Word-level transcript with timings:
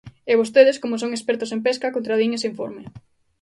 E 0.31 0.33
vostedes, 0.39 0.79
como 0.81 0.95
son 1.01 1.11
expertos 1.17 1.53
en 1.55 1.59
pesca, 1.67 1.93
contradín 1.95 2.31
ese 2.37 2.49
informe. 2.51 2.83